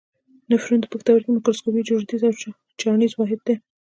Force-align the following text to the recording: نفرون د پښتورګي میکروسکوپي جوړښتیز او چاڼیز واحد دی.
نفرون 0.51 0.79
د 0.81 0.85
پښتورګي 0.93 1.29
میکروسکوپي 1.31 1.81
جوړښتیز 1.87 2.21
او 2.27 2.33
چاڼیز 2.79 3.13
واحد 3.15 3.39
دی. 3.47 3.55